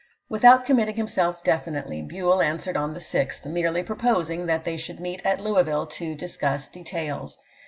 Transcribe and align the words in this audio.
"Without 0.29 0.65
committing 0.65 0.95
himself 0.95 1.43
definitely, 1.43 2.01
Buell 2.01 2.41
an 2.41 2.57
swered 2.57 2.75
on 2.75 2.93
the 2.95 2.99
6th, 2.99 3.45
merely 3.45 3.83
proposing 3.83 4.47
that 4.47 4.63
they 4.63 4.75
should 4.75 4.99
meet 4.99 5.21
at 5.23 5.39
Louisville 5.39 5.85
to 5.85 6.15
discuss 6.15 6.67
details. 6.67 7.37